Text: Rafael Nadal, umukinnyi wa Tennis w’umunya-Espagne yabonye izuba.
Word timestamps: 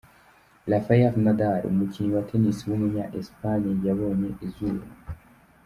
Rafael 0.71 1.13
Nadal, 1.23 1.59
umukinnyi 1.69 2.11
wa 2.15 2.23
Tennis 2.29 2.57
w’umunya-Espagne 2.67 3.71
yabonye 3.85 4.29
izuba. 4.45 4.83